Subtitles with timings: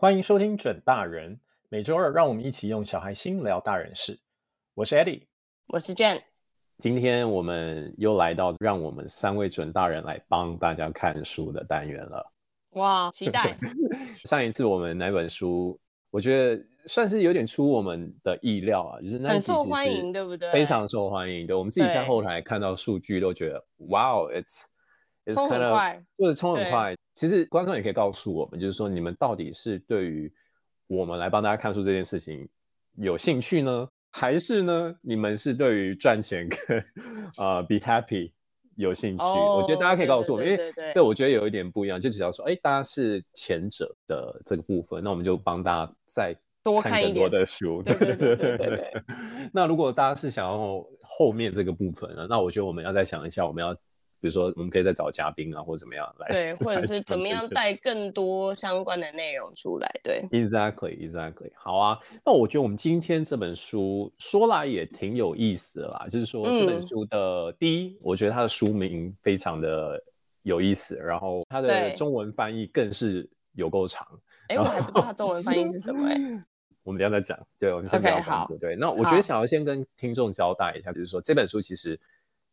[0.00, 4.18] 欢迎收听准大人，每周二让我们一起用小孩心聊大人事。
[4.72, 5.24] 我是 Eddie，
[5.66, 6.22] 我是 Jane。
[6.78, 12.26] 今天我们又来到让我们三位准大人来帮大家看书的单元了。
[12.70, 13.58] 哇，期待！
[14.24, 15.78] 上一次我们哪本书？
[16.10, 20.50] 我觉得算是有点出我们的意料啊，就是那很受欢迎，对不对？
[20.50, 21.46] 非常受欢迎。
[21.46, 24.64] 对，我们自己在后台看到数据都觉得，哇哦，it's
[25.28, 26.94] 冲很快，就是冲很快。
[27.14, 30.32] 其实观众也可以告诉我们，就是说你们到底是对于
[30.86, 32.48] 我们来帮大家看书这件事情
[32.96, 36.78] 有兴趣呢，还是呢你们是对于赚钱跟
[37.36, 38.30] 啊、呃、be happy
[38.76, 47.82] 有兴趣？Oh, 我觉得大家可以告诉我们，对对对对，因为对我觉得有一点不一样，就只要说，哎，大家是前者的这个部分，那我们就帮大家再多看更多的书。
[47.82, 48.92] 对对对对对。
[49.52, 53.76] 那如果大家是想要后面这个部分呢，那我觉得我们要再想一下，我们要。
[54.20, 60.22] 比如说，我们可以再找嘉宾啊，或者怎么样来，对， 或者是怎么样带更多相关的内容出来，对。
[60.30, 61.98] Exactly，Exactly，好啊。
[62.22, 69.98] 那我觉得我们今天这本书说来也挺有意思啦，就是说这本书的第一，嗯、我觉得它的书名非常的
[70.42, 74.06] 有意思，然后它的中文翻译更是有够长。
[74.48, 76.44] 哎，我还不知道它中文翻译是什么哎、欸。
[76.84, 78.46] 我们等下再讲，对，我们先不要讲。
[78.46, 81.98] Okay, 对，那我觉得想要先跟听众交代一下，就是说这本书其实。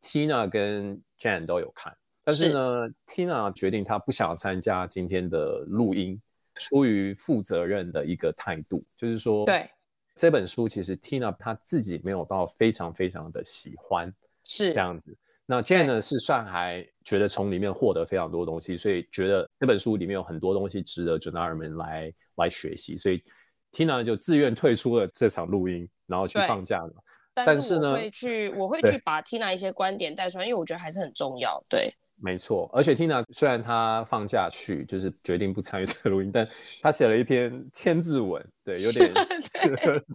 [0.01, 6.21] Tina 跟 Jan 都有看，但是呢是，Tina 决定她不想参加今天的录音，
[6.55, 9.69] 出于负责任的一个态度，就是说，对。
[10.15, 14.11] 这本书其实 Tina 她自己没有到非常非常的喜欢，
[14.43, 14.73] 是。
[14.73, 15.15] 这样子。
[15.45, 23.23] 那 Jan 呢是算还觉得从里面获得非常多东西，所以觉得这本书里面有很多东西值得准大人们来来学习，所以
[23.71, 26.93] Tina 就自愿退出了这场录音，然后去放假了。
[27.45, 31.63] 但是呢，我会去，我会去把 Tina 一些观点带出来，因为我觉得还是很重要。
[31.69, 32.69] 对，没错。
[32.73, 36.47] 而且 Tina 虽然她放假去，就是决定不参与这个录音，但
[36.81, 39.11] 她写了一篇千字文，对，有点，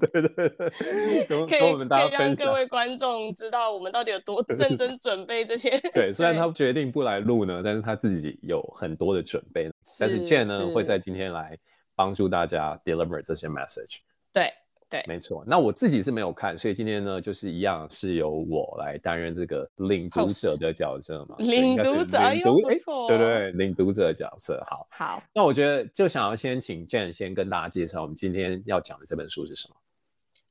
[0.00, 5.78] 对对对对， 可以我们大家可以让各位观众知道我们到底有多认真准备这些。
[5.92, 9.70] 对，虽然她决定不来录呢，但是她自己有很多的准备。
[10.00, 11.56] 但是 Jane 呢，会在今天来
[11.94, 13.98] 帮助大家 deliver 这些 message。
[14.32, 14.52] 对。
[14.92, 15.42] 对，没错。
[15.46, 21.34] 那我自己是没有看，所以今天呢，就是一样是由我来担任这个领读者的角色嘛。
[21.38, 24.62] 领读者，哎呦，不错，对对，领读者的角色。
[24.68, 25.22] 好，好。
[25.34, 29.74] 那我觉得就想要先请 Jane 先跟大家介绍我们今天要讲的这本书是什么。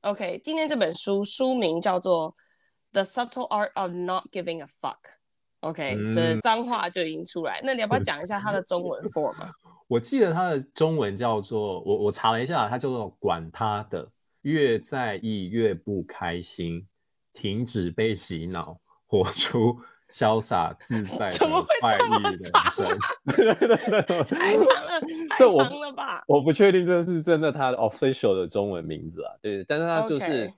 [0.00, 2.30] OK，今天这本书书名叫做
[2.92, 4.96] 《The Subtle Art of Not Giving a Fuck》。
[5.60, 7.60] OK，这脏话就已经出来。
[7.62, 9.52] 那你要不要讲一下它的中文 form 吗？
[9.86, 14.08] 我记得它的中文叫做，我我查了一下，它叫做“管他的”。
[14.42, 16.86] 越在意越不开心，
[17.32, 19.80] 停止被洗脑，活出
[20.12, 21.46] 潇洒自在的
[21.80, 22.86] 快意人生。
[24.26, 25.00] 太长了，
[25.30, 26.24] 太长了吧？
[26.28, 29.32] 我，我不确定这是真的，他的 official 的中文名字啊。
[29.40, 30.52] 对，但是他就是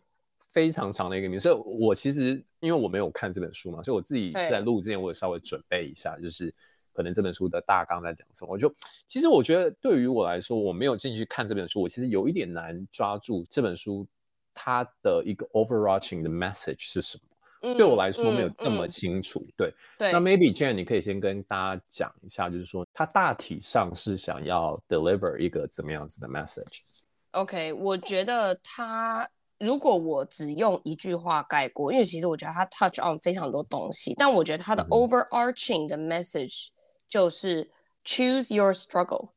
[0.50, 1.42] 非常长的一个名字。
[1.48, 6.54] 所以我其实因为我没有看这本书嘛，所以我自己在录之前，我也稍微准备一下，就是。
[6.94, 8.52] 可能这本书的大纲在讲什么？
[8.52, 8.74] 我就
[9.06, 14.06] 其实我觉得对于我来说，我没有进去看这本书，我其实有一点难抓住这本书
[14.54, 17.24] 它的一个 overarching 的 message 是什么。
[17.66, 19.40] 嗯、对我来说没有这么清楚。
[19.40, 20.12] 嗯嗯、对，对。
[20.12, 29.26] 那 maybe Jan，你可以先跟大家讲一下，就是说它大体上是想要 deliver 一个怎么样子的 message？OK，、我觉得它
[29.58, 36.73] 如果我只用一句话概括，因为其实我觉得它 touch on 非常多东西，但我觉得它的 overarching 的 message、嗯。
[37.14, 37.70] 就是
[38.04, 39.28] choose your struggle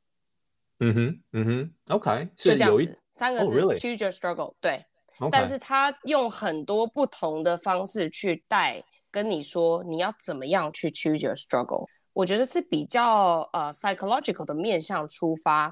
[0.80, 4.84] 嗯哼嗯哼 ok 就这样子三个字 choose your struggle 对。
[5.32, 15.72] 但是他用很多不同的方式去带跟你说你要怎么样去 choose your struggle 我觉得是比较呃 psychological 的面向出发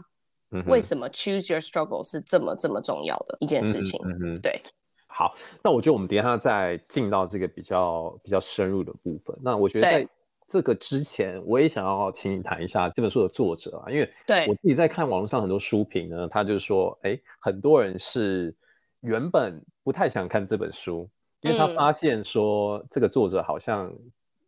[0.68, 4.62] 为什么 choose your struggle 是这么这么重要的一件事情嗯嗯对。
[5.08, 5.34] 好
[5.64, 9.36] 那我觉得我们等下再进到这个比较比较深入的部分。
[9.42, 10.08] 那我觉得在
[10.48, 18.56] 这个之前，我也想要请你谈一下这本书的作者啊，因为对我自己在看网络上很多书评呢，他就说，哎，很多人是
[19.02, 21.10] 原本不太想看这本书，
[21.42, 23.92] 因为他发现说这个作者好像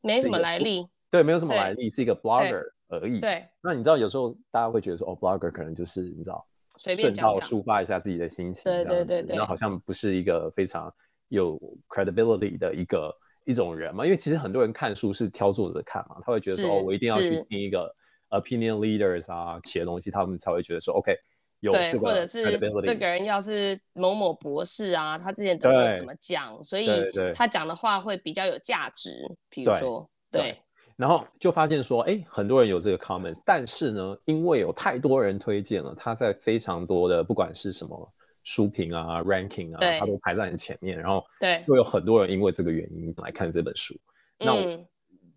[0.01, 3.19] 没什么来历，对，没有什么来历，是一个 blogger 而已。
[3.19, 6.45] 对，那你知道有时候大家会觉得说，哦，blogger 可能就是你知道
[6.77, 10.93] 随便顺道抒发一下自己的心情，对对对对，然后好像不是一个非常
[11.29, 11.59] 有
[11.89, 13.11] credibility 的一个。
[13.47, 17.89] 一种人嘛，因为其实很多人看书是挑作者看嘛，他会觉得说，哦，我一定要去听一个
[18.29, 21.15] opinion leaders 啊写的东西，他们才会觉得说，OK，
[21.61, 26.89] 有对，或者是这个人要是某某博士啊，他之前得过什么奖，所以
[27.33, 29.13] 他讲的话会比较有价值。
[29.49, 30.57] 比如说，对，对，
[30.97, 38.13] 然后就发现说，哎，很多人有这个 comments，但是呢，因为有太多人推荐了，他在非常多的不管是什么
[38.47, 40.97] 书评啊、ranking 啊，他都排在很前面。
[40.97, 43.93] 然后对，就有很多人因为这个原因来看这本书。
[44.39, 44.61] 那我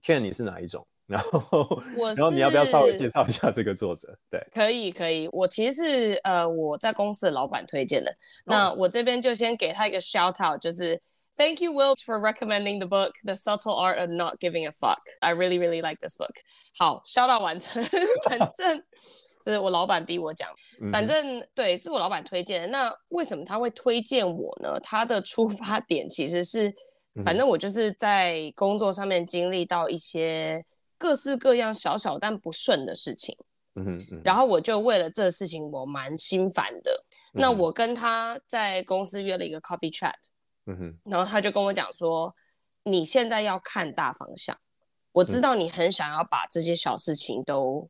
[0.00, 0.86] 现在你是哪一种？
[1.06, 4.16] 然后，我然后你要不要稍微介绍一下这个作者？
[4.30, 5.28] 对，可以，可以。
[5.32, 8.16] 我其实是呃，我在公司的老板推荐的。
[8.44, 11.02] 那我这边就先给他一个 shout out，就是
[11.36, 15.00] Thank you, Will, for recommending the book, The Subtle Art of Not Giving a Fuck.
[15.20, 16.34] I really, really like this book.
[16.78, 17.82] 好，shout out 完成。
[18.28, 18.84] 反正
[19.50, 20.48] 这是我老板逼我讲。
[20.92, 22.66] 反正对，是我老板推荐的。
[22.68, 24.78] 那为什么他会推荐我呢？
[24.80, 26.74] 他的出发点其实是，
[27.24, 30.64] 反正我就是在工作上面经历到一些。
[31.02, 33.34] 各式各样小小但不顺的事情，
[33.74, 36.92] 嗯哼，嗯，然后我就为了这个事情，我蛮心烦的。
[37.32, 40.12] 嗯、那我跟他在公司约了一个 coffee chat，
[40.66, 42.34] 嗯哼，然后他就跟我讲说，
[42.82, 44.54] 你现在要看大方向。
[45.12, 47.88] 我知道你很想要把这些小事情都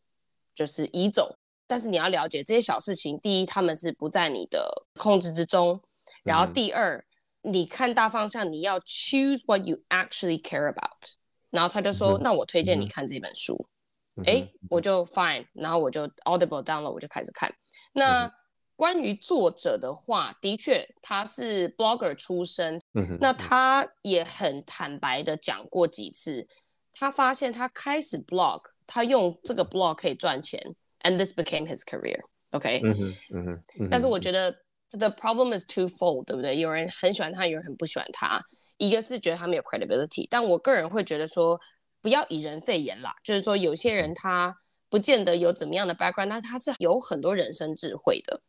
[0.55, 1.37] 就是移走，
[1.71, 4.69] 但是你要了解这些小事情，第一，他们是不在你的
[4.99, 5.81] 控制之中，
[6.25, 6.99] 然后第二，
[7.43, 11.13] 嗯、你看大方向，你要 choose what you actually care about。
[11.49, 13.69] 然后他就说：“那我推荐你看这本书。
[14.17, 17.55] 嗯”哎、嗯，我就 fine，然后我就 Audible download，，我就开始看。
[17.93, 18.33] 那、嗯、
[18.75, 26.49] 关于作者的话，的确他是 blogger 出身、嗯，那他也很坦白的讲过几次，
[26.93, 32.21] 他发现他开始 blog，他用这个 blog 可以赚钱，and this became his career。
[32.51, 33.45] OK，嗯哼，嗯
[33.79, 34.51] 哼，但是我觉得
[34.91, 36.59] the problem is twofold，对不对？
[36.59, 38.43] 有人很喜欢他，有人很不喜欢他。
[38.77, 41.61] 一个是觉得他没有 credibility，但我个人会觉得说，
[42.01, 43.15] 不要以人废言啦。
[43.23, 44.57] 就是说，有些人他
[44.89, 48.41] 不见得有怎么样的 background，那他是有很多人生智慧的。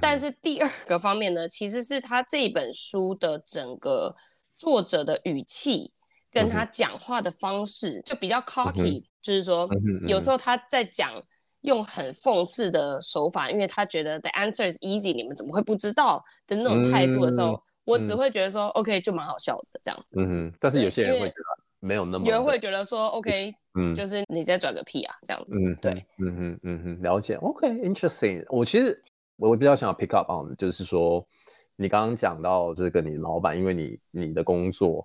[0.00, 4.14] 但是第二个方面呢，其实是他这本书的整个
[4.56, 5.92] 作者的语气
[6.30, 9.68] 跟他讲话的方式就比较 cocky，就是说
[10.06, 11.22] 有时候他在讲
[11.62, 17.60] 用很讽刺的手法，因为他觉得 the answer is easy，你们怎么会不知道的那种态度的时候。
[17.84, 20.14] 我只会觉得说、嗯、，OK，就蛮好笑的这样子。
[20.16, 22.24] 嗯哼，但是有些人会觉得没有那么。
[22.24, 25.52] 有人会觉得说，OK，嗯，就是你在转个屁啊，这样子。
[25.52, 27.34] 嗯，对，嗯哼，嗯哼，了解。
[27.34, 28.46] OK，interesting、okay。
[28.50, 29.02] 我其实
[29.34, 31.26] 我比较想要 pick up on，就是说
[31.74, 35.04] 你刚刚讲到这个，你老板因为你你的工作，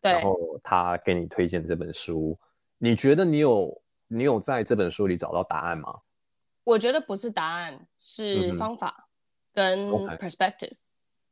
[0.00, 2.38] 然后他给你推荐这本书，
[2.78, 3.70] 你觉得你有
[4.08, 5.94] 你有在这本书里找到答案吗？
[6.64, 9.08] 我觉得不是答案，是方法
[9.52, 10.72] 跟 perspective。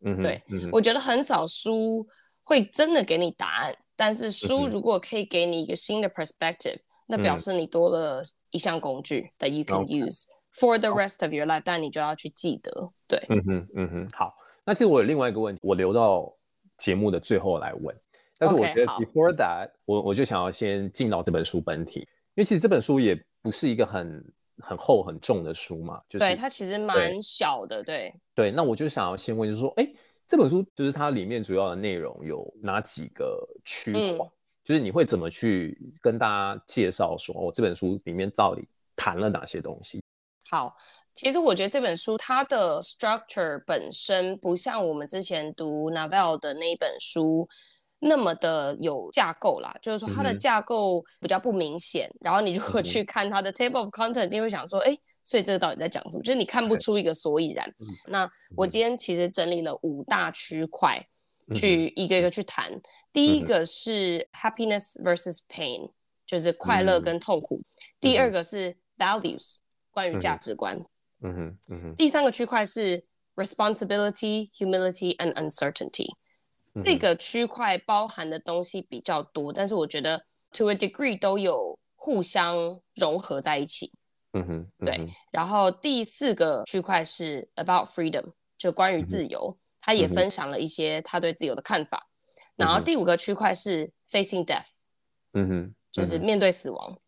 [0.05, 2.07] 嗯，对嗯，我觉得很少书
[2.43, 12.93] 会真的给你答案，但是书如果可以给你一个新的 perspective，、嗯、那表示你多了一项工具、嗯、that you can use for the rest of your life，、但你就要去记得。
[13.07, 14.35] 对，嗯哼，嗯哼，好。
[14.65, 16.33] 那其实我有另外一个问题，我留到
[16.79, 17.97] 节目的最后来问。
[18.39, 24.25] 但是我觉得 before that，、okay, 我我就想要先进到这本书本体，因为其实这本书也不是一个很
[24.59, 28.51] 很厚很重的书嘛，就是对它其实蛮小的，对对。
[28.51, 29.87] 那我就想要先问，就是说，哎，
[30.27, 34.31] 这本书就是它里面主要的内容有哪几个区块、嗯？
[34.65, 40.01] 就是你会怎么去跟大家介绍说，哦，这本书里面到底谈了哪些东西？
[40.49, 40.75] 好，
[41.15, 47.49] 其实我觉得这本书它的 structure 本身不像我们之前读 Navel 的那一本书。
[48.05, 56.23] 那么的有架构啦，就是说它的架构比较不明显，嗯、然后你如果去看它的 table of content，你会想说，哎，所以这个到底在讲什么？
[56.25, 57.65] 就是你看不 出一个所以然。
[57.79, 61.01] 嗯、那我今天其实整理了五大区块，
[61.47, 62.73] 嗯、去一个一个去谈。
[62.73, 62.83] 嗯、
[63.13, 65.89] 第一个是 happiness versus pain，
[66.27, 67.63] 就是快乐跟痛苦。
[67.63, 67.65] 嗯、
[68.01, 69.59] 第二个是 values，
[69.93, 70.77] 关于价值观。
[71.21, 71.95] 嗯哼，嗯哼。
[71.97, 73.05] 第三个区块是
[73.37, 76.09] responsibility, humility and uncertainty。
[76.83, 83.93] 这个区块包含的东西比较多，但是我觉得 to a degree 都有互相融合在一起。
[84.33, 85.09] 嗯哼，嗯哼，对。
[85.31, 92.09] 然后第四个区块是 about freedom，就关于自由，他也分享了一些他对自由的看法。
[92.57, 94.65] 然后第五个区块是 facing death，
[95.35, 96.99] 嗯哼，就是面对死亡。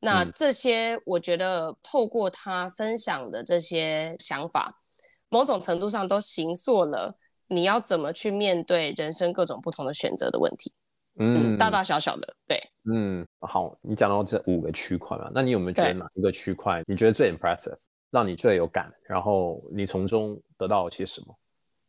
[0.00, 4.82] 那这些我觉得透过他分享的这些想法，
[5.28, 7.16] 某种程度上都形塑了。
[7.54, 10.72] 你要怎么去面对人生各种不同的选择的问题？
[11.16, 12.60] 嗯，大大小小的，对，
[12.92, 17.76] 嗯，好，你讲到这五个区块嘛，那你有没有觉得哪一个区块你觉得最 impressive，
[18.10, 21.38] 让你最有感，然后你从中得到了些什么？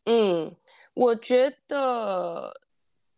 [0.06, 0.56] 嗯，
[0.94, 2.54] 我觉得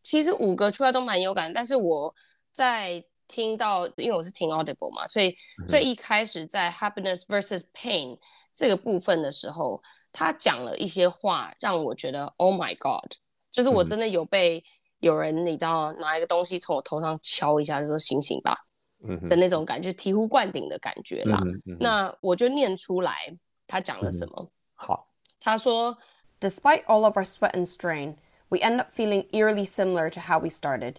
[0.02, 2.16] 其实五个区块都蛮有感，但是我
[2.54, 5.36] 在听到，因为我是听 Audible 嘛，所以
[5.68, 8.18] 最一开始在 Happiness versus Pain
[8.54, 9.84] 这个部分的时候。
[10.18, 13.12] 他讲了一些话，让我觉得 Oh my God，
[13.52, 14.64] 就是我真的有被
[14.98, 18.58] 有人、嗯、你知道拿一个东西从我头上敲一下，就说醒醒吧。
[19.08, 21.40] 嗯的那种感觉，醍醐灌顶的感觉啦。
[21.46, 23.32] 嗯嗯、那我就念出来
[23.68, 24.36] 他讲了什么。
[24.40, 25.08] 嗯、好，
[25.40, 25.96] 他说
[26.40, 28.16] ：“Despite all of our sweat and strain,
[28.50, 30.96] we end up feeling eerily similar to how we started,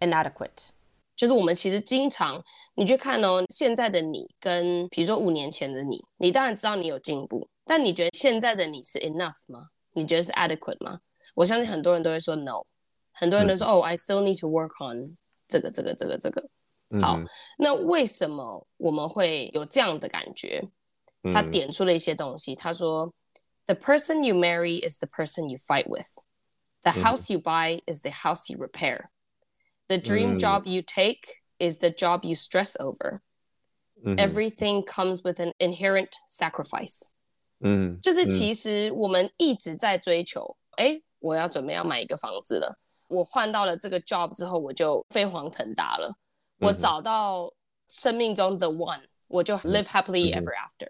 [0.00, 0.70] inadequate。”
[1.14, 2.42] 就是我们其实经常，
[2.74, 9.69] 你去看哦，现在的你跟比如说五年前的你，你当然知道你有进步，但你觉得现在的你是 enough 吗？
[9.93, 10.99] 你觉得是 adequate 吗？
[11.35, 12.63] 我相信很多人都会说 no，
[13.11, 16.49] 很多人都说、嗯、哦，I still need to work on 这个这个这个这个。
[17.01, 20.63] 好，嗯、那为什么我们会有这样的感觉？
[21.33, 23.11] 他点出了一些东西，他说：“
[23.65, 26.07] The person you marry is the person you fight with.
[26.83, 29.09] The house you buy is the house you repair.
[29.87, 33.21] The dream job you take is the job you stress over.
[34.15, 37.09] Everything comes with an inherent sacrifice.”
[37.62, 42.76] 嗯，就是其实我们一直在追求，哎，我要准备要买一个房子了，
[43.08, 46.14] 我换到了这个 job 之后，我就飞黄腾达了。
[46.58, 47.52] 我找到
[47.88, 50.88] 生命中的 one，我就 live happily ever after。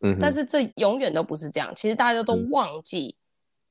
[0.00, 1.72] 嗯，但是这永远都不是这样。
[1.74, 3.16] 其实大家都忘记，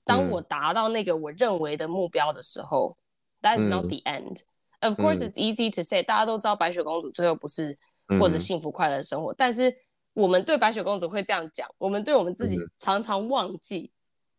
[0.04, 2.98] 当我达到那个我认为的目标的时候
[3.42, 4.42] ，that is not the end。
[4.80, 6.02] Of course, it's easy to say。
[6.04, 7.78] 大家都知道白雪公主最后不是
[8.20, 9.74] 过着幸福快乐的生活，但是
[10.14, 13.92] 我们对白雪公主会这样讲，我们对我们自己常常忘记，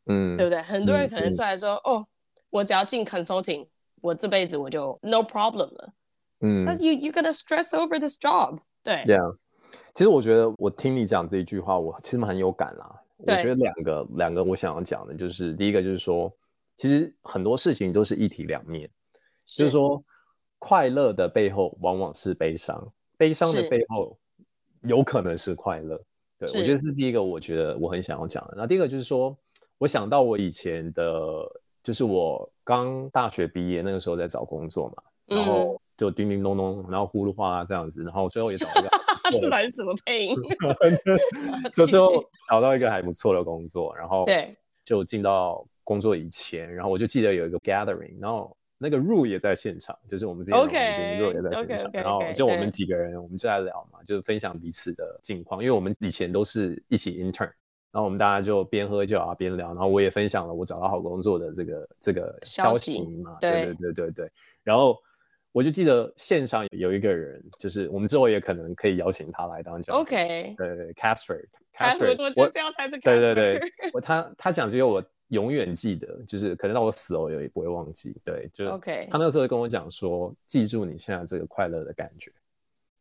[0.07, 0.63] 嗯，对不对？
[0.63, 2.07] 很多人可能出来说，哦，
[2.51, 3.67] 我只要进 consulting，
[4.01, 5.93] 我这辈子我就 no problem 了。
[6.41, 9.37] 嗯，但是 you you gonna stress over this job，对，Yeah，
[9.95, 13.01] 其实我觉得我听你讲这一句话，我其实很有感啦。
[13.17, 16.33] 我觉得两个两个我想要讲的就是，第一个就是说，
[16.77, 18.91] 其实很多事情都是一体两面，
[19.47, 19.71] 是就是。
[19.71, 20.05] 说，
[20.59, 24.19] 快乐的背后往往是悲伤，悲伤的背后
[24.85, 25.97] 有可能是快乐。
[26.47, 28.55] 是对，我觉得是第一个，我觉得我很想要讲的。
[28.57, 29.37] 那第一个就是说，
[29.79, 31.03] 我想到我以前的，
[31.83, 35.81] 就是我刚大学毕业那个时候在找工作嘛，然后。
[35.97, 38.91] 就叮叮咚咚，然后呼噜哗啦这样子，然后最后也找到一个，
[39.71, 40.35] 是什么配音？
[41.73, 44.53] 就最后找到一个还不错的工作，然后对，
[44.85, 57.51] 就进到工作以前，然后我就记得有一个 gathering，然后那个 Ru 也在现场，就是我们之前 Ru 也在现场，然后就我们几个人，我们就在聊嘛，就是分享彼此的近况，因为我们以前都是一起 intern，
[57.91, 64.31] 然后我们大家就边喝酒啊边聊，然后我也分享了我找到好工作的这个这个消息嘛，对对对对对，
[64.63, 64.97] 然后。
[65.55, 69.97] 我就记得线上有一个人，就是我们之后也可能可以邀请他来当讲。
[69.97, 73.21] OK，对对，Casper，Casper，我就这样才是 Casper。
[73.21, 78.17] 对对对，我他他讲只有我永远记得，就是可能到我死了我也不会忘记。
[78.25, 79.07] 对，就 OK。
[79.11, 82.33] 他那个时候跟我讲说，记住你现在这个快乐的感觉。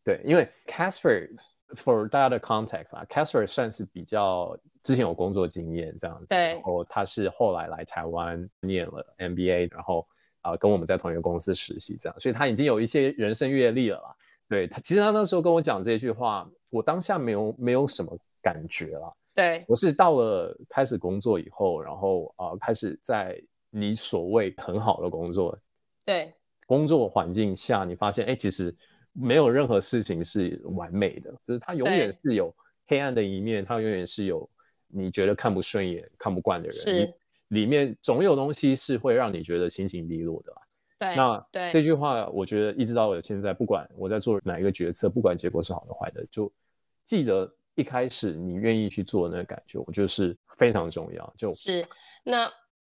[0.04, 6.25] 对，因为 Casper，for 大家的 context 啊，Casper 算是比较之前有工作经验这样子。
[6.28, 6.54] 对。
[6.54, 10.06] 然后他是后来来台湾念了 MBA，然后。
[10.44, 14.13] 啊、呃，跟我们在同一个公司实习，这样，所以他已经有一些人生阅历了啦。
[14.50, 19.10] 对他，其实他那时候跟我讲这句话，我当下没有没有什么感觉啦。
[19.36, 25.58] 对，我是到了开始工作以后，然后啊、呃，开始在你所谓很好的工作，
[26.06, 26.34] 对，
[26.68, 28.75] 工作环境下，你发现，哎，其实
[29.12, 32.54] 没有任何事情是完美的，就是它永远是有
[32.88, 34.50] 黑暗的一面，它永远是有
[34.88, 36.75] 你觉得看不顺眼、看不惯的人。
[36.75, 37.13] 是。
[37.50, 40.54] 里面总有东西是会让你觉得心情低落的。
[40.98, 46.52] 对，那对这句话，我觉得一直到我现在，不管我在做哪一个决策，不管结果是好的坏的，就
[47.06, 51.35] 记得一开始你愿意去做的那个感觉，我觉得是非常重要。
[51.37, 51.87] 就是
[52.25, 52.50] 那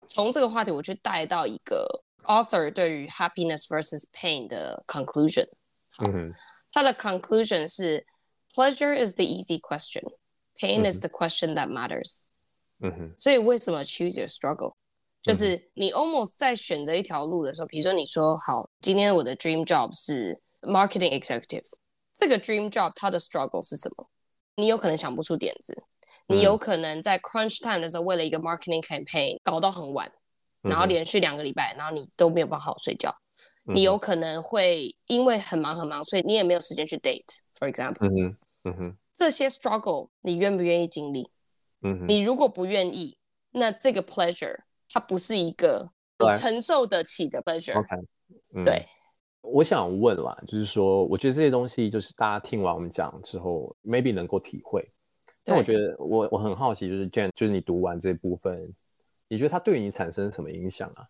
[0.08, 1.86] 从这个话题，我去带到一个
[2.24, 5.48] author 对于 happiness versus pain 的 conclusion。
[5.98, 6.34] 嗯哼，
[6.70, 8.06] 他的 conclusion 是
[8.54, 12.24] pleasure is the easy question，pain is the question that matters。
[12.80, 14.74] 嗯哼，所以为什么 choose your struggle？
[15.22, 21.64] 就是你 almost 在选择一条路的时候，比如说你说好，今天我的 dream job 是 marketing executive，
[22.14, 24.08] 这个 dream job 它的 struggle 是什么？
[24.55, 25.83] 你有可能想不出点子，
[26.27, 30.11] 你有可能在 crunch time 的时候，为了一个 marketing campaign 搞到很晚，
[30.61, 33.15] 然后连续两个礼拜，然后你都没有办法好好睡觉。
[33.63, 38.07] 你有可能会因为很忙很忙，所以你也没有时间去 date，for example。
[38.07, 41.29] 嗯哼，嗯哼，这些 struggle 你愿不愿意经历？
[41.83, 43.17] 嗯，你如果不愿意，
[43.51, 44.57] 那这个 pleasure
[44.89, 47.77] 它不是一个你承受得起的 pleasure。
[47.77, 47.95] OK，
[48.55, 48.87] 嗯，对，
[49.41, 54.89] 我想问啦，就是说，我觉得这些东西就是大家听完我们讲之后，maybe 能够体会。
[55.43, 58.73] 但我觉得我我很好奇，就是 Jan，就是你读完这部分，
[59.27, 61.07] 你觉得它对你产生什么影响啊？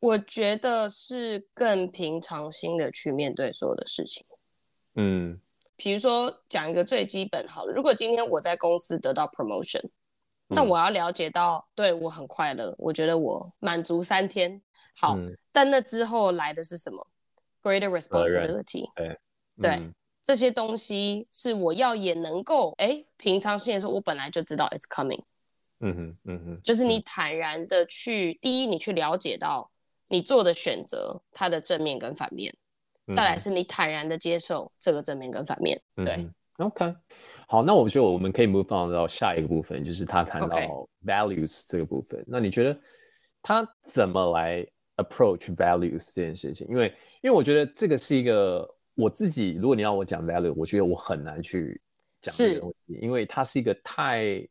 [0.00, 4.24] 我觉得是更平常心的去面对所有的事情。
[4.96, 5.40] 嗯，
[5.76, 9.82] 比如说讲一个最基本好了，如果今天我在公司得到 promotion。
[10.54, 14.60] 那我要了解到，对我很快乐，我觉得我满足三天。
[14.94, 15.16] 好，
[15.50, 17.06] 但那之后来的是什么
[17.62, 18.90] ？Greater responsibility。
[18.94, 19.18] 对，
[19.60, 19.92] 对，
[20.24, 25.22] 这些东西是我要也能够哎，平常心的说，我本来就知道 it's coming。
[25.80, 29.68] 嗯哼，嗯哼，就是你坦然的去，第一，你去了解到
[30.06, 32.54] 你做的选择它的正面跟反面，
[33.12, 35.82] 再来是你坦然的接受这个正面跟反面。
[35.96, 36.94] 对，OK，
[37.48, 40.56] 好，那我觉得我们可以 move on 到下一个部分，就是他谈到
[41.04, 42.24] values 这个部分。
[42.28, 42.78] 那你觉得
[43.42, 44.64] 他怎么来
[44.96, 46.66] approach values 这件事情？
[46.68, 46.88] 因为，
[47.22, 51.80] 因为我觉得这个是一个我自己，如果你要我讲 value，我觉得我很难去
[52.20, 54.46] 讲这个东西，因为它是一个太。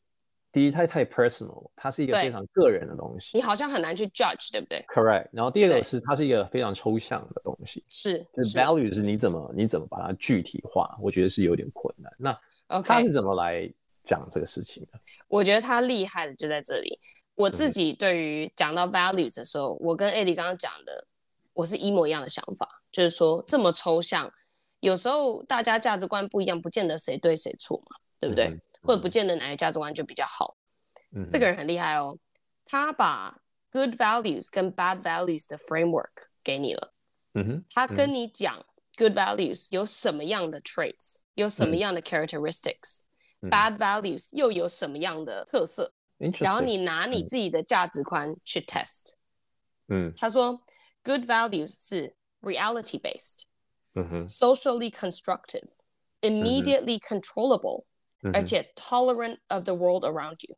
[0.53, 5.29] 第一，它太 personal，它是一个非常个人的东西，你好像很难去 judge，对不对？Correct。
[5.31, 12.11] 然后第二个是它是一个非常抽象的东西，是，就是 value 是你怎么你怎么把它具体化，我觉得是有点困难。
[12.17, 13.71] 那他是怎么来
[14.03, 14.99] 讲这个事情的？
[15.29, 16.99] 我觉得他厉害的就在这里。
[17.41, 21.07] 我自己对于讲到 values 的时候，嗯、我跟 Eddie 刚刚讲的，
[21.53, 24.31] 我是一模一样的想法，就是说这么抽象，
[24.79, 28.45] 有时候大家价值观不一样，不见得谁对谁错嘛，对不对？
[28.45, 30.57] 嗯或者不见得哪个价值观就比较好。
[31.15, 32.17] 嗯，这个人很厉害哦，
[32.65, 33.39] 他把
[33.71, 36.09] good values 跟 bad values 的 framework
[36.43, 36.91] 给你了。
[37.35, 38.65] 嗯哼，他跟你讲
[38.97, 43.03] good values 有什么样的 traits，有什么样的 characteristics，
[43.43, 45.93] 嗯，bad values 又有什么样的特色。
[46.39, 49.13] 然后你拿你自己的价值观去 test。
[49.87, 50.61] 嗯，他说
[51.03, 53.43] good values 是 reality based，
[53.95, 57.85] 嗯哼，socially constructive，immediately controllable。
[58.33, 60.55] 而且 tolerant of the world around you，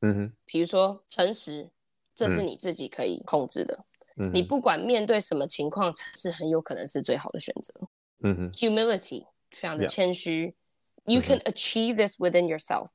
[0.00, 1.70] 嗯哼，比如说诚实，
[2.12, 3.84] 这是你自己可以控制的，
[4.16, 7.72] 嗯，你不管面对什么情况，诚实很有可能是最好的选择，
[8.24, 10.56] 嗯哼，humility 非常的谦虚
[11.04, 12.88] ，you can achieve this within yourself，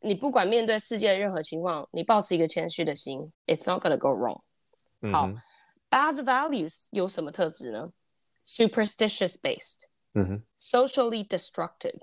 [0.00, 4.40] 你不管面对世界的任何情况，你保持一个谦虚的心，it's not gonna go wrong。
[5.12, 5.28] 好
[5.90, 7.90] ，bad values 有什么特质呢
[8.46, 11.98] ？superstitious based，嗯哼，socially destructive。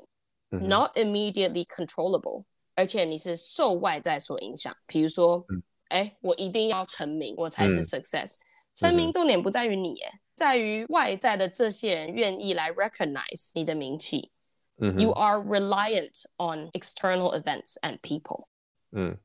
[0.52, 4.74] Not immediately controllable，而且你是受外在所影响。
[4.86, 5.46] 比如说，
[5.90, 8.36] 哎、嗯，我一定要成名，我才是 success。
[8.36, 8.40] 嗯、
[8.74, 14.32] 成名重点不在于你，哎、嗯，在于外在的这些人愿意来 recognize 你的名气。
[14.78, 18.48] 嗯，You are reliant on external events and people。
[18.92, 19.18] 嗯，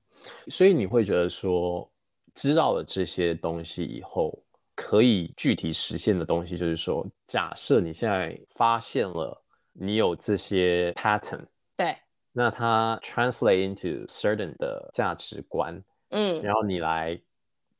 [0.49, 1.91] 所以你会觉得说，
[2.35, 4.43] 知道了这些东西以后，
[4.75, 9.37] 可以具体实现的东西，就是说，假设你现在发现了。
[9.73, 11.97] 你有这些 pattern，对，
[12.33, 17.19] 那它 translate into certain 的价值观，嗯，然后你来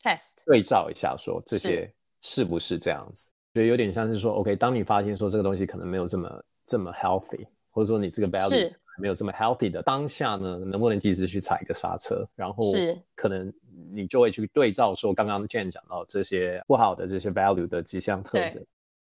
[0.01, 3.33] test 对照一下，说这些是不是这样子？
[3.53, 12.27] 觉得有点像是说，OK，当你发现说这个东西可能没有这么这么 healthy，或者说你这个 value 没有这么 healthy 的当下呢，能不能及时去踩个刹车？
[12.35, 13.53] 然后是可能
[13.93, 18.65] 你就会去对照说，刚刚 Jane 讲到这些不好的这些 value 的几项特征。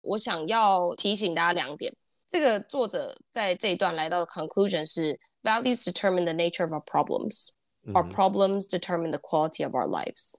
[0.02, 1.94] 我想要提醒大家两点。
[2.28, 9.86] 这个作者在这一段来到的 conclusion 是 values determine the nature of our problems，our problems determine the quality of our
[9.86, 10.34] lives。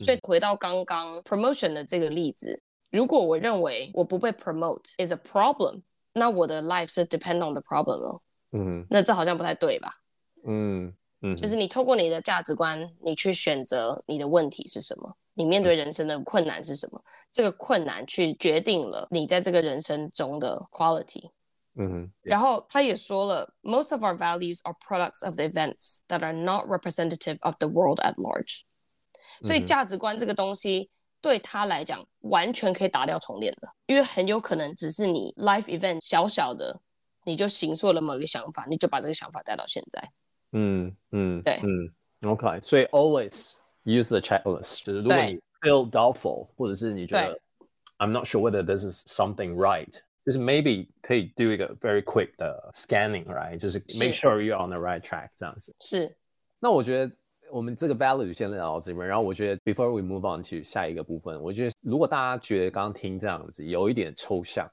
[0.00, 2.60] 所以回到刚刚 promotion 的这个例子，
[2.90, 8.20] 如果我认为我不被 promote is a problem，那我的 life 是 depend on the problem 哦。
[8.52, 9.94] 嗯，那这好像不太对吧？
[10.44, 15.16] 嗯嗯，就是你透过你的价值观，你去选择你的问题是什么。
[15.34, 17.02] 你面对人生的困难是什么？
[17.32, 21.30] 这个困难去决定了你在这个人生中的 quality。
[21.76, 22.12] 嗯哼。
[22.20, 27.98] 然后他也说了，most of our values are products of the events that are not representative of the world
[28.00, 28.62] at large。
[29.40, 30.90] 所以价值观这个东西
[31.22, 36.78] 对他来讲完全可以打掉重练的，因为很有可能只是你 life event 小小的，
[37.24, 40.10] 你就形塑了某个想法，你就把这个想法带到现在。
[40.50, 43.52] 嗯嗯，对，嗯，OK，所以 always。
[43.84, 47.36] Use the checklist，就是如果你 feel doubtful，或者是你觉得
[47.98, 49.92] I'm not sure whether this is something right，
[50.24, 53.58] 就是 maybe 可以 do 一个 very quick 的 scanning，right？
[53.58, 55.74] 就是 make sure you're on the right track 这样子。
[55.80, 56.16] 是。
[56.60, 57.12] 那我觉得
[57.52, 64.66] 我们这个 value 先聊到这边，然后我觉得 before we move on to 下一个部分，我觉得如果大家觉得刚刚听这样子有一点抽象，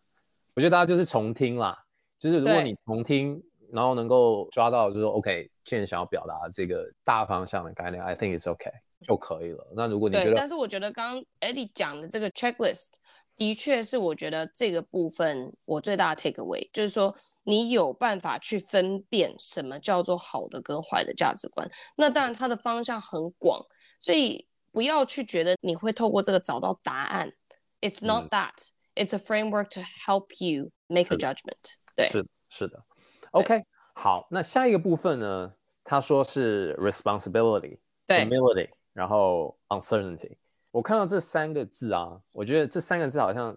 [0.56, 1.78] 我觉得大家就是重听啦，
[2.18, 8.72] 就是如果你重听，然后能够抓到就是说 OK，现在想要表达这个大方向的概念，I think it's OK。
[9.02, 9.66] 就可以了。
[9.74, 12.96] 那如果你觉得，对，但是我觉得刚刚 Eddie 讲的这个 checklist
[13.38, 21.70] 的确是我觉得这个部分我最大的 take away，就是说你有办法去分辨什么叫做好的跟坏的价值观。
[21.96, 23.66] 那当然它的方向很广，
[24.02, 27.34] 所以不要去觉得你会透过这个找到答案。
[27.82, 28.72] It's not that.
[28.96, 31.76] It's a framework to help you make a judgment。
[31.96, 32.84] 对，是是的。
[33.32, 35.54] OK，好，那下一个部分呢？
[35.86, 38.70] 他说是 responsibility，对，humility。
[38.94, 40.36] 然后 uncertainty，
[40.72, 43.56] 我看到这三个字啊，我觉得这三个字好像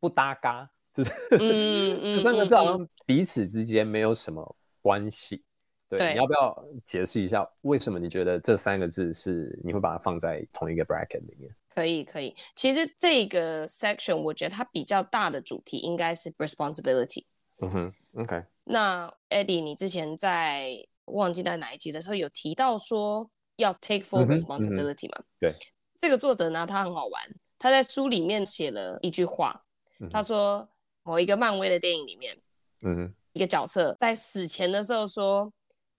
[0.00, 5.42] 不搭嘎，就是 这三个字好像彼此之间没有什么关系。
[5.88, 11.52] 对，对，你要不要解释一下为什么你觉得这三个字是你会把它放在同一个 bracket 里面？
[11.68, 12.34] 可以，可以。
[12.54, 17.24] 其实这个 section 我觉得它比较大的主题应该是 responsibility。
[17.60, 18.44] 嗯哼，OK。
[18.64, 20.76] 那 Eddie，你之前在
[21.06, 25.18] 忘记在哪一集的时候有提到说要 take full responsibility 嘛？
[25.18, 25.54] 嗯嗯、对。
[25.98, 27.22] 这个作者呢，他很好玩，
[27.58, 29.64] 他在书里面写了一句话，
[29.98, 30.68] 嗯、他说
[31.10, 32.36] 某一个漫威的电影里面，
[32.82, 35.52] 嗯哼，一个角色在死前的时候说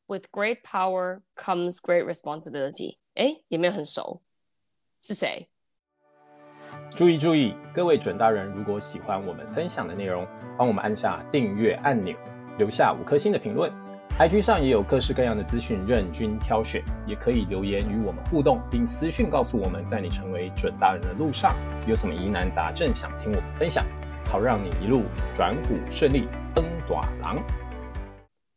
[0.08, 2.95] ，With great power comes great responsibility。
[3.15, 4.21] 哎，也没有很熟？
[5.02, 5.50] 是谁？
[6.95, 10.26] 注意注意，各位准大人，如果喜欢我们分享的内容，
[10.58, 12.15] 帮我们按下订阅按钮，
[12.58, 13.69] 留下五颗星的评论。
[14.17, 21.54] IG 上也有各式各样的资讯，任君挑选，也可以留言与我们互动，并私讯告诉我们，在你成为准大人的路上，
[21.86, 23.86] 有什么疑难杂症想听我们分享，
[24.32, 25.04] 好让你一路
[25.36, 27.36] 转股顺利，登短廊。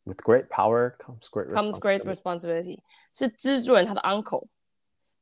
[0.05, 2.79] With great power comes great comes great responsibility，
[3.11, 4.47] 是蜘蛛人他的 uncle。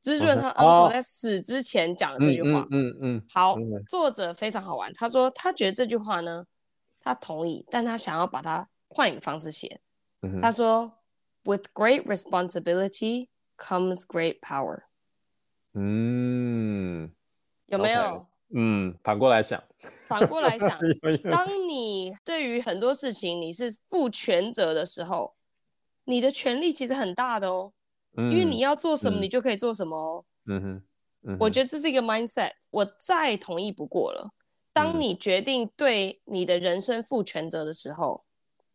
[0.00, 3.56] 蜘蛛人他 uncle 在死之前讲的这句话，嗯嗯，嗯，好，
[3.88, 6.46] 作者非常好玩，他说他觉得这句话呢，
[7.00, 9.80] 他同意，但他想要把它换一个方式写，
[10.22, 11.00] 嗯，他说
[11.42, 13.26] ，With great responsibility
[13.58, 14.82] comes great power，
[15.72, 17.10] 嗯，
[17.66, 19.62] 有没有？Okay, 嗯，反过来想，
[20.08, 20.78] 反过来想，
[21.30, 25.32] 当你对于很多事情你是负全责的时候，
[26.04, 27.72] 你的权利其实很大的哦。
[28.16, 30.24] 因为你要做什么，你就可以做什么哦。
[30.46, 30.82] 嗯哼，
[31.24, 34.30] 嗯哼，我觉得这是一个 mindset，我再同意不过了。
[34.72, 38.24] 当你决定对你的人生负全责的时候，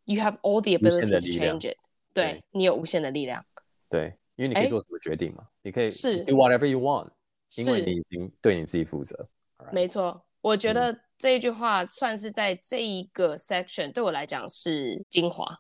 [0.06, 1.78] 嗯，you have all the ability to change it。
[2.14, 3.46] 对，对，你有无限的力量。
[3.90, 5.48] 对，因为你可以做什么决定嘛？
[5.62, 7.08] 你可以是 do whatever you want，
[7.56, 9.30] 因为你已经对你自己负责。
[9.74, 15.60] 没错，我觉得这一句话算是在这一个 section 对我来讲是精华，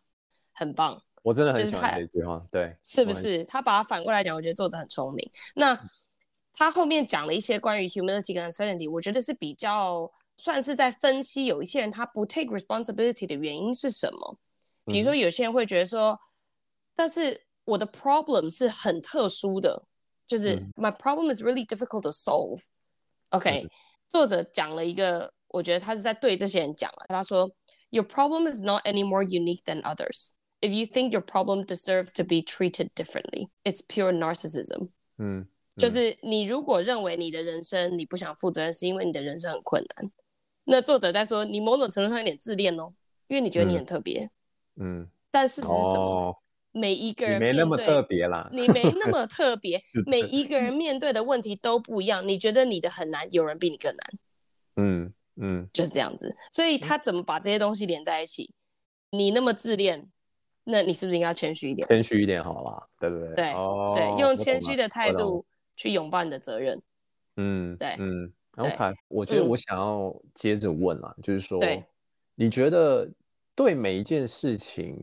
[0.51, 1.01] 很棒。
[1.21, 3.43] 我真的很喜欢这句话，对，是不是？
[3.43, 5.29] 他把它反过来讲，我觉得作者很聪明。
[5.55, 5.77] 那
[6.53, 14.37] 他后面讲了一些关于 humility 跟 uncertainty，我觉得是比较算是在分析有一些人他不 take responsibility 的原因是什么。
[14.85, 16.19] 比如说，有些人会觉得说，嗯、
[16.95, 19.83] 但是我的 problem 是很特殊的，
[20.25, 22.63] 就是、嗯、my problem is really difficult to solve。
[23.29, 23.69] OK，、嗯、
[24.09, 27.05] 作者讲了一个，我觉得他是在对这些人讲了。
[27.07, 27.49] 他说
[27.91, 30.31] ，Your problem is not any more unique than others。
[30.61, 34.89] If you think your problem deserves to be treated differently, it's pure narcissism.
[35.17, 40.11] 嗯，嗯，就是你如果认为你的人生你不想负责任，是因为你的人生很困难。
[40.65, 42.93] 那作者在说，你某种程度上有点自恋哦，
[43.27, 44.29] 因为你觉得你很特别。
[44.75, 46.35] 嗯，但事实是什么？
[46.71, 52.27] 哦、每一个人没那么特别啦，你没那么特别， 每一个人面对的问题都不一样。
[52.27, 54.11] 你觉得你的很难，有人比你更难。
[54.75, 56.35] 嗯嗯，就是这样子。
[56.51, 58.53] 所以他怎么把这些东西连在一起？
[59.11, 60.09] 你那么自恋。
[60.65, 61.87] 那你是不是应该谦虚一点？
[61.87, 63.33] 谦虚一点好了，对不对？
[63.33, 65.43] 对、哦、对，用谦虚的态度
[65.75, 66.79] 去拥抱你的责任。
[67.37, 68.93] 嗯，对，嗯，OK。
[69.07, 71.59] 我觉得我想要接着问了、嗯，就是说，
[72.35, 73.09] 你觉得
[73.55, 74.95] 对每一件事情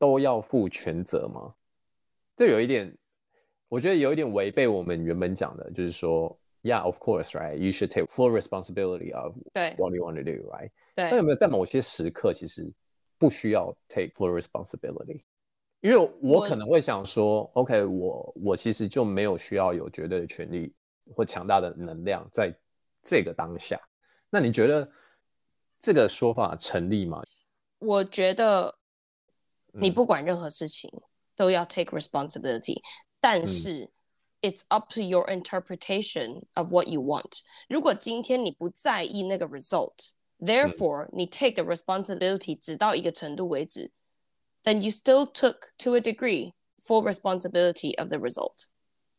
[0.00, 1.54] 都要负全责吗？
[2.36, 2.92] 这有一点，
[3.68, 10.70] 我觉得有一点违背我们原本讲的，就是说，Yeah，of course，right？You should take full responsibility of what you want to do，right？
[10.96, 11.08] 对。
[11.08, 12.68] 那有没有在某些时刻，其实？
[13.18, 15.20] 不需要 take full responsibility，
[15.82, 20.72] 因为我可能会想说，OK，我我其实就没有需要有绝对的权利
[21.14, 22.50] 或强大的能量在
[23.02, 23.78] 这个当下。
[24.30, 24.90] 那你觉得
[25.78, 27.22] 这个说法成立吗？
[27.80, 28.74] 我觉得
[29.73, 30.89] 你不管任何事情
[31.35, 32.83] 都要 take responsibility，嗯，
[33.19, 33.89] 但是
[34.41, 37.41] it's up to your interpretation of what you want。
[37.67, 43.93] 如果今天你不在意那个 result。Therefore，、嗯、你 take the responsibility 只到一个程度为止，
[44.65, 48.65] then you still took to a degree full responsibility of the result。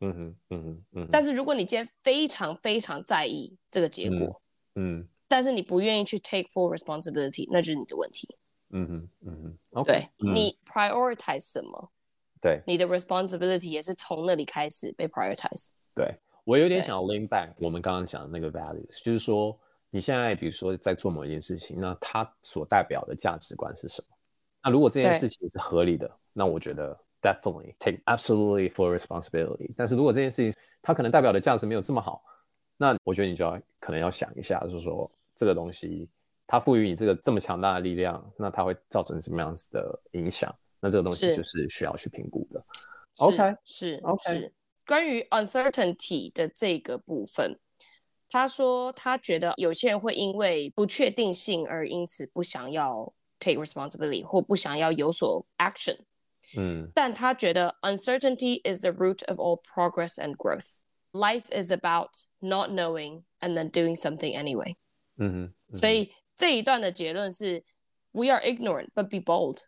[0.01, 1.09] 嗯哼，嗯哼，嗯。
[1.11, 4.43] 但是如果你今天非常非常在意这个结果，
[4.75, 8.29] 嗯，嗯但是你不愿意去 take full responsibility，那就是你的问题。
[8.31, 8.39] 嗯
[8.72, 11.92] 哼，嗯哼，对、嗯，你 prioritize 什么？
[12.42, 15.72] 对，你的 responsibility 也是从那里开始被 prioritize。
[15.94, 19.58] 对，我有点想要 lean back 我们刚刚讲的那个 values，就是说。
[19.94, 24.16] 你现在比如说在做某一件事情，那它所代表的价值观是什么？
[24.64, 29.70] 那如果这件事情是合理的，那我觉得 definitely take absolutely full responsibility。
[29.76, 32.24] 但是如果这件事情它可能代表的价值没有这么好，
[32.78, 36.08] 那我觉得你就要可能要想一下，就是说这个东西
[36.52, 40.54] 它赋予你这个这么强大的力量，那它会造成什么样子的影响？
[40.82, 42.62] 那这个东西就是需要去评估的。
[43.20, 44.34] OK，是 OK。
[44.34, 44.54] 是
[44.86, 47.58] 关于 uncertainty 的这个部分。
[48.30, 56.00] 他说他觉得有些人会因为不确定性而因此不想要 take responsibility 或不想要有所 action。
[56.58, 60.80] 嗯，但他觉得 uncertainty is the root of all progress and growth.
[61.14, 62.10] Life is about
[62.40, 64.76] not knowing and then doing something anyway.
[65.18, 67.64] 嗯哼，所以这一段的结论是
[68.12, 69.60] ：We are ignorant, but be bold.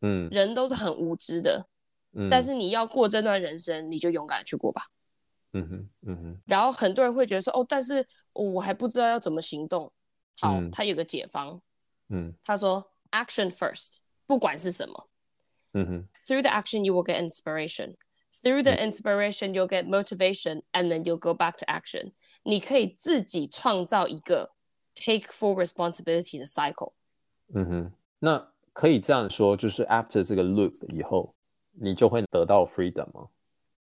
[0.00, 1.68] 嗯，人都是很无知的，
[2.12, 4.88] 嗯，但是你要过这段人生，你就勇敢去过吧。
[5.52, 6.42] 嗯哼，嗯哼。
[6.46, 9.92] 然后很多人会觉得说：“哦，但是我还不知道要怎么行动。”
[10.40, 11.60] 好，嗯，他有个解方。
[12.08, 15.08] 嗯，他说：“Action first，不管是什么。”
[15.74, 16.08] 嗯哼。
[16.26, 17.96] Through the action, you will get inspiration.
[18.42, 22.12] Through the inspiration, you'll get motivation, and then you'll go back to action.
[22.44, 24.52] 你可以自己创造一个
[25.01, 26.93] take full responsibility 的 cycle。
[27.53, 31.33] 嗯哼，那可以这样说，就是 after 这个 loop 以后，
[31.71, 33.27] 你就会得到 freedom 吗？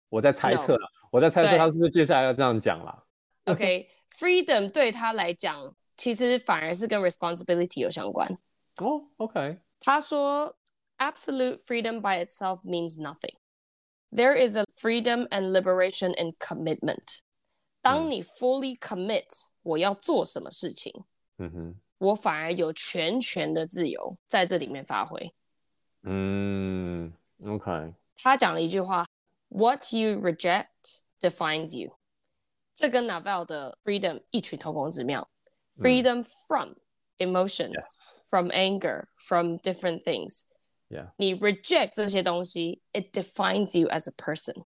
[0.09, 1.09] 我在猜测了，no.
[1.11, 3.03] 我在猜测他是不是接下来要这样讲啦。
[3.45, 8.29] OK，freedom、okay, 对他来讲，其实反而是跟 responsibility 有相关。
[8.77, 9.59] 哦、oh,，OK。
[9.79, 10.55] 他说，
[10.97, 13.35] absolute freedom by itself means nothing.
[14.11, 17.21] There is a freedom and liberation in commitment.
[17.85, 19.27] 当你 fully commit，
[19.63, 21.03] 我要做什么事情，
[21.37, 25.33] 嗯哼，我反而有全权的自由在这里面发挥。
[26.03, 27.13] 嗯，
[27.45, 27.93] OK。
[28.17, 29.05] 他讲了一句话：
[29.49, 30.67] What you reject
[31.19, 31.97] defines you。
[32.75, 35.29] 这跟 Naval 的 freedom 异曲同工之妙。
[35.77, 36.75] Freedom from
[37.17, 38.19] emotions, yes.
[38.29, 41.11] from anger, from different things。Yeah.
[41.17, 44.65] 你 reject 这些东西，it defines you as a person。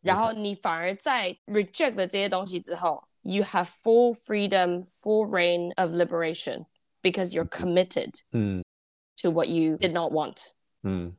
[0.00, 6.66] 然后你反而在 reject 了这些东西之后，you have full freedom, full reign of liberation
[7.02, 8.64] because you're committed 嗯。
[9.22, 10.52] to what you did not want。
[10.82, 11.14] 嗯，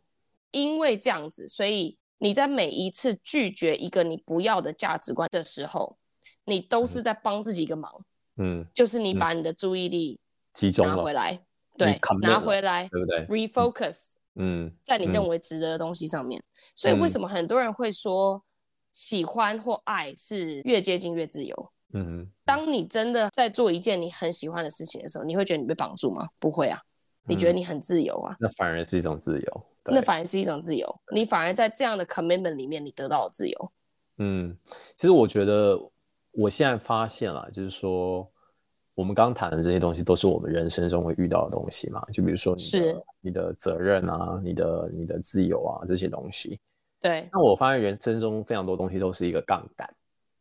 [0.50, 6.00] 因为这样子，所以你在每一次拒绝一个你不要的价值观的时候，
[6.46, 8.04] 你都是在帮自己一个忙。
[8.38, 10.20] 嗯，就是你把你的注意力
[10.54, 11.39] 集中拿回来，
[11.78, 14.15] 对，拿回来，对不对？refocus。
[14.34, 18.44] 嗯，在你认为值得的东西上面，嗯，所以为什么很多人会说
[18.91, 21.71] 喜欢或爱是越接近越自由？
[21.93, 26.27] 嗯，当你真的在做一件你很喜欢的事情的时候，你会觉得你被绑住吗？
[26.39, 26.80] 不会啊，
[27.25, 28.34] 你觉得你很自由啊？
[28.34, 33.71] 嗯，那反而是一种自由，那反而是一种自由，你反而在这样的 commitment 里面，你得到了自由。
[34.17, 34.58] 嗯，
[34.95, 35.77] 其实我觉得
[36.32, 38.30] 我现在发现了，就是说。
[38.93, 46.60] 我们刚谈的这些东西都是我们人生中会遇到的东西嘛，就比如说你的是你的责任啊，你的你的自由啊这些东西。
[47.01, 47.27] 对。
[47.33, 49.93] 那我发现人生中非常多东西都是一个杠杆，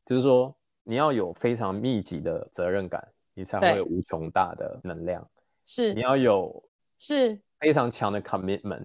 [0.06, 5.26] 就是说你要有非常密集的责任感，你才会有无穷大的能量。
[5.66, 5.92] 是。
[5.94, 6.62] 你要有
[6.98, 8.84] 是非常强的 commitment，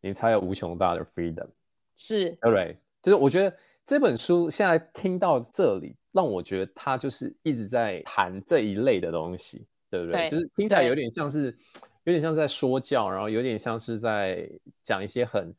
[0.00, 1.48] 你才有无穷大的 freedom。
[1.96, 2.30] 是。
[2.30, 2.76] 对不对？
[3.00, 3.56] 就是我觉得
[3.86, 5.96] 这本书现在听到这里。
[6.14, 10.28] 让我觉得它就是一直在谈这一类的东西，对不对？
[10.28, 11.46] 对，就是听起来有点像是，
[12.04, 14.46] 有点像在说教，然后有点像是在
[14.82, 15.50] 讲一些很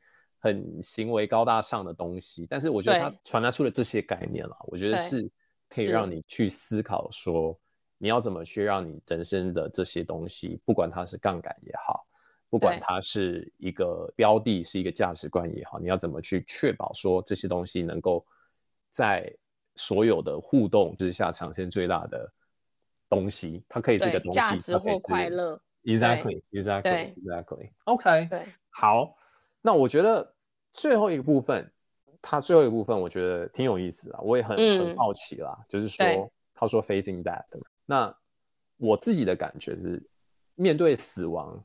[0.43, 2.45] 很行为高大上的东西。
[2.49, 5.25] 但是我觉得它传达出了这些概念了，我觉得是
[5.69, 7.57] 可以让你去思考说，
[7.97, 12.05] 你要怎么去让你人生的这些东西，不管它是杠杆也好，
[12.49, 18.25] 不管它是一个标的，是一个价值观也好，你要怎么去确保说这些东西能够
[18.89, 19.33] 在
[19.77, 22.29] 所有的互动之下，产生最大的
[23.07, 25.57] 东西，它可以是一个东西，价值或快乐。
[25.85, 27.69] Exactly，exactly，exactly。
[27.85, 29.15] OK，对，好。
[29.65, 30.32] 那我觉得
[30.73, 31.71] 最后一个部分，
[32.21, 35.57] 他最后一个部分，我觉得挺有意思的，我也很、嗯、很好奇啦。
[35.69, 37.43] 就是说，他说 facing death，
[37.85, 38.13] 那
[38.77, 40.01] 我自己的感觉是，
[40.55, 41.63] 面对死亡，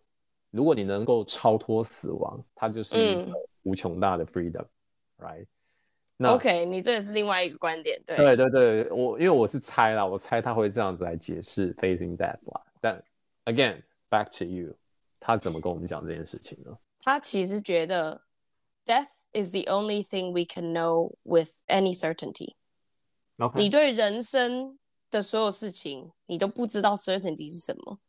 [0.51, 5.49] 如果你能够超脱死亡，它就是一个无穷大的 freedom，right？、嗯
[6.21, 8.17] OK，你这也是另外一个观点，对。
[8.17, 12.61] 对对对，我因为我是猜啦，我猜他会这样子来解释 facing that 啦。
[12.81, 13.01] 但
[13.45, 14.75] again back to you，
[15.21, 16.77] 他怎么跟我们讲这件事情呢？
[17.03, 18.21] 他其实觉得
[18.89, 22.57] death is the only thing we can know with any certainty。
[23.37, 23.59] Okay.
[23.59, 24.79] 你对人生
[25.11, 28.01] 的所有事情，你都不知道 certainty 是什么，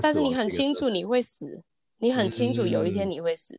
[0.00, 1.64] 但是，你很清楚你会死，
[1.96, 3.56] 你很清楚有一天你会死。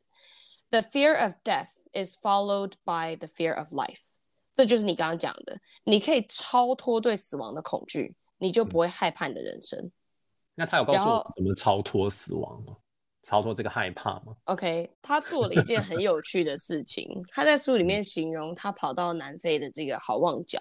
[0.70, 1.80] 嗯、The fear of death。
[1.92, 4.12] is followed by the fear of life，
[4.54, 9.80] 这就是你刚刚讲的，你可以超脱对死亡的恐惧，你就不会害怕你的人生。
[9.80, 9.92] 嗯、
[10.54, 12.78] 那他有告诉我怎么超脱死亡吗？
[13.22, 20.60] 超脱这个害怕吗？OK，他做了一件很有趣的事情，他在书里面形容他跑到南非的这个好望角，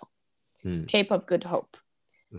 [0.65, 1.69] 嗯，Cape of Good Hope。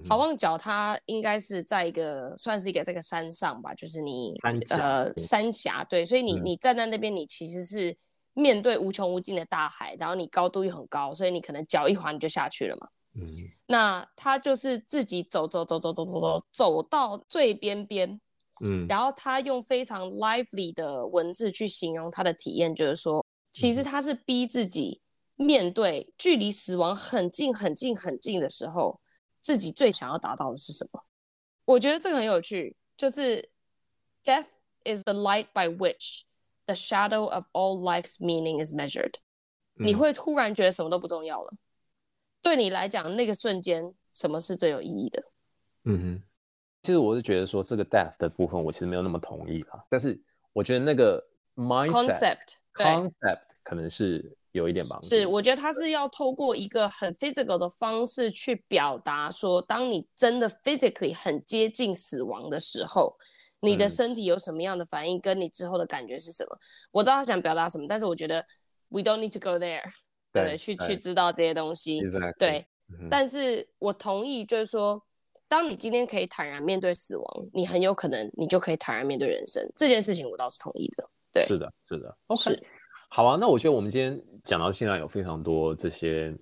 [0.07, 7.97] 好望角，它应该是在一个算是一个这个山上吧，就是你山呃山峡，对，所以你、嗯、你站在那边，你其实是。
[8.35, 12.87] 面对无穷无尽的大海，然后你高度又很高，所以你可能脚一滑你就下去了嘛。
[13.15, 18.21] 嗯，那他就是自己走走走走走走走走到最边边，
[18.61, 25.01] 嗯，然后他用非常 lively 的文字去形容他的体验，就是说，其实他是逼自己
[25.35, 28.99] 面对距离死亡很近很近很近的时候，
[29.41, 31.03] 自己最想要达到的是什么？
[31.65, 33.49] 我觉得这个很有趣，就是
[34.23, 34.47] death
[34.83, 36.21] is the light by which
[36.65, 39.13] the shadow of all life's meaning is measured。
[39.75, 41.53] 你会突然觉得什么都不重要了。
[42.41, 45.23] 对你来讲，那个瞬间什么是最有意义的？
[45.85, 46.23] 嗯哼，
[46.89, 49.85] 其实我是觉得说这个 death 的部分，我其实没有那么同意啦。
[49.87, 50.19] 但是
[50.53, 51.23] 我觉得那个
[51.55, 52.37] mindset concept
[52.73, 55.07] concept 可能是有一点帮助。
[55.07, 63.15] 是，我觉得他是要透过一个很 physical 的方式去表达说，当你真的 physically 很接近死亡的时候，
[63.59, 66.57] 你的身体有什么样的反应，嗯、跟你之后的感觉是什么？
[66.89, 68.43] 我知道他想表达什么，但是我觉得
[68.87, 69.83] we don't need to go there。
[70.33, 72.33] 对，对，去去知道这些东西，Exactly.
[72.39, 72.65] 对。
[72.99, 74.99] 嗯、但是我同意，就是说，
[75.49, 79.69] 当你今天可以坦然面对死亡，你很有可能你就可以坦然面对人生。
[79.75, 81.09] 这件事情我倒是同意的。
[81.33, 82.17] 对，是的，是的。
[82.27, 82.57] OK，
[83.09, 83.37] 好啊。
[83.37, 86.33] 那我觉得我们今天讲到现在有非常多这些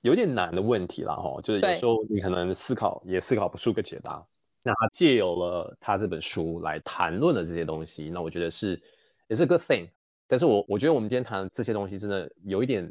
[0.00, 4.24] 有点难的问题了哈，就是有时候你可能思考也思考不出个解答。
[4.62, 8.80] 那他借由了他这本书来谈论的这些东西，那我觉得是
[9.28, 9.88] 也是 a good thing。
[10.26, 12.90] 但是我我觉得我们今天谈的这些东西真的有一点。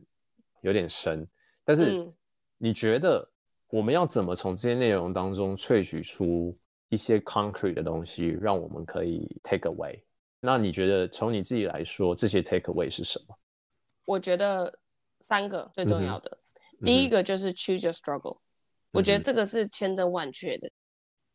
[0.61, 1.27] 有点深，
[1.63, 2.11] 但是
[2.57, 3.29] 你觉得
[3.75, 6.55] 我们要怎么从这些内容当中萃取出
[6.87, 9.99] 一些 concrete 的东西，让我们可以 take away？
[10.39, 13.37] 那你觉得从你自己来说，这些 take away 是什么？
[14.05, 14.79] 我觉得
[15.19, 16.37] 三个最重要的，
[16.79, 18.39] 嗯、第一个就是 choose your struggle，、嗯、
[18.93, 20.71] 我觉得这个是千真万确的。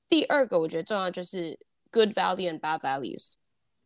[0.09, 1.59] 第二个我觉得重要就是
[1.91, 3.35] good value and bad values。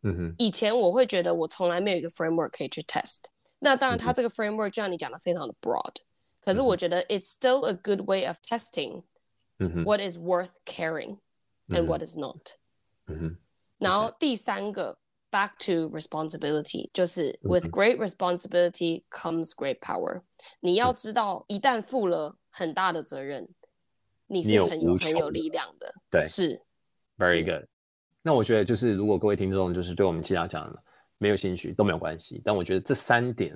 [0.03, 3.25] 嗯哼，以前我会觉得我从来没有一个 framework 可以去 test。
[3.59, 5.95] 那当然，它这个 framework 就像你讲的非常的 broad，
[6.44, 9.02] 可是我觉得 it's still a good way of testing
[9.84, 11.18] what is worth caring
[11.68, 12.56] and what is not。
[13.78, 14.98] 然后第三个
[15.30, 20.22] back to responsibility，就是 with great responsibility comes great power。
[20.60, 23.48] 你要知道，一旦负了很大的责任，
[24.26, 25.94] 你是很有很有力量的。
[26.10, 26.60] 对，是
[27.18, 27.68] very good。
[28.22, 30.82] 那我觉得就是如果各位听众就是对我们其他讲的。
[31.22, 33.54] 没有兴趣都没有关系，但我觉得这三点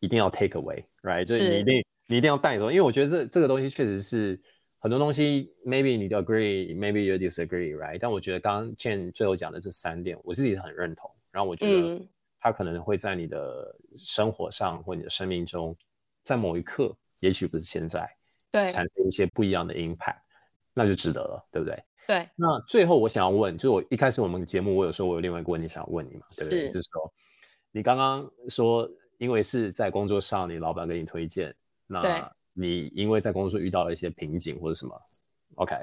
[0.00, 1.24] 一定要 take away，right？
[1.24, 4.39] 就是你一定 你一定要带走，因为我觉得这这个东西确实是
[4.79, 7.97] 很多东西，maybe 你 agree，maybe you disagree，right？
[7.99, 11.09] 但我觉得刚刚 Chen 最后讲的这三点，我自己很认同。
[11.31, 12.01] 然后我觉得
[12.39, 15.75] 它可能会在你的生活上、嗯、或你的生命中，
[16.23, 18.09] 在某一刻，也许不是现在，
[18.51, 20.19] 对，产生一些不一样的 impact，
[20.73, 21.83] 那就值得了，对不对？
[22.07, 26.69] 对，那最后我想要问，就是我一开始我们节目，我有说我有另外一个问题想要问你嘛，对不对？
[26.69, 27.13] 就是说，
[27.71, 28.87] 你刚刚说，
[29.17, 31.53] 因为是在工作上，你老板给你推荐，
[31.87, 34.99] 那你因为在工作遇到了一些瓶颈或者什么
[35.55, 35.75] ，OK？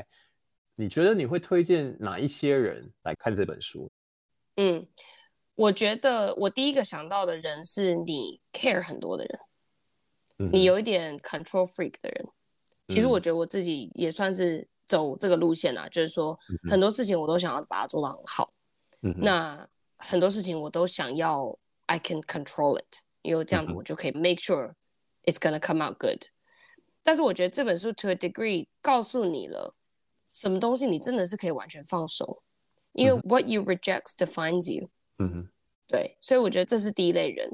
[0.77, 3.91] 你觉得你会推荐哪一些人来看这本书？
[4.57, 4.87] 嗯，
[5.55, 9.39] 我觉得我第一个想到的人是你 care 很多的人，
[10.39, 12.27] 嗯、你有一点 control freak 的人。
[12.89, 14.69] 其实我觉得我自己也算是。
[14.85, 16.39] 走这个路线啊，就是说
[16.69, 18.53] 很多事情我都想要把它做到很好。
[19.01, 24.75] 嗯、那很多事情我都想要，I can control it，因为这样子我就可以 make sure
[25.25, 26.25] it's gonna come out good。
[27.03, 29.75] 但是我觉得这本书 to a degree 告诉你了，
[30.27, 32.43] 什么东西你真的是可以完全放手，
[32.93, 34.89] 因为 what you reject defines you。
[35.19, 35.49] 嗯哼
[35.89, 37.51] 对，所以我觉得这是第一类人。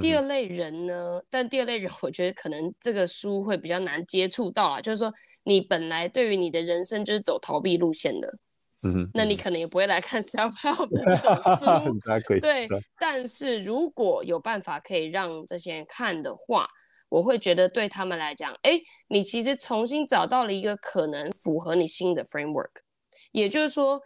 [0.00, 1.20] 第二类人呢？
[1.28, 4.80] 但第二类人，我觉得可能这个书会比较难接触到啊。
[4.80, 5.12] 就是说，
[5.44, 8.38] 你本来对于你的人生就是走逃避路线的，
[8.84, 12.40] 嗯哼，那你可能也不会来看 self help 的这种书。
[12.40, 12.66] 对，
[12.98, 16.66] 但是如果有办法可以让这些人看的话，
[17.12, 22.70] 我会觉得对他们来讲，哎，你其实重新找到了一个可能符合你新的 framework。
[23.32, 24.00] 也就是说，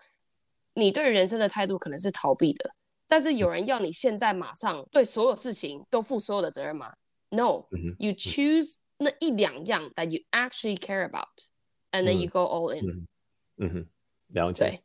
[0.74, 2.74] 你对人生的态度可能是逃避的。
[3.06, 6.92] 但是有人要你现在马上对所有事情都负所有的责任吗
[7.28, 13.06] ？No，you choose 那一两样 that you actually care about，and then you go all in。
[13.58, 13.86] 嗯哼，
[14.30, 14.82] 了解。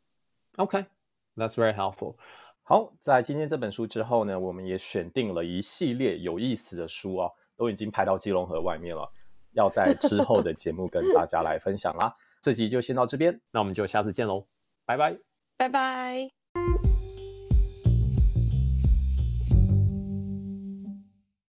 [0.58, 2.14] OK，that's very helpful。
[2.62, 7.30] 好，在今天这本书之后呢，我们也选定了一系列有意思的书啊，
[7.62, 9.08] 都已经排到基隆河外面了，
[9.52, 12.12] 要在之后的节目跟大家来分享啦。
[12.40, 14.48] 这集就先到这边，那我们就下次见喽，
[14.84, 15.16] 拜拜，
[15.56, 16.41] 拜拜。